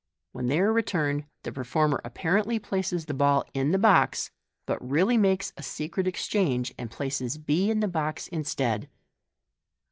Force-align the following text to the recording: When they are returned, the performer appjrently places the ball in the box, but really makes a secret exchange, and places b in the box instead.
When 0.31 0.47
they 0.47 0.59
are 0.59 0.73
returned, 0.73 1.25
the 1.43 1.51
performer 1.51 2.01
appjrently 2.03 2.59
places 2.59 3.05
the 3.05 3.13
ball 3.13 3.45
in 3.53 3.69
the 3.71 3.77
box, 3.77 4.31
but 4.65 4.81
really 4.81 5.15
makes 5.15 5.53
a 5.57 5.61
secret 5.61 6.07
exchange, 6.07 6.73
and 6.75 6.89
places 6.89 7.37
b 7.37 7.69
in 7.69 7.81
the 7.81 7.87
box 7.87 8.27
instead. 8.29 8.89